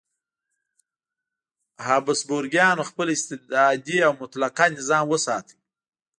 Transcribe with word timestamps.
هابسبورګیانو 1.85 2.83
خپل 2.89 3.07
استبدادي 3.15 3.97
او 4.07 4.11
مطلقه 4.21 4.65
نظام 4.77 5.05
وساته. 5.09 5.55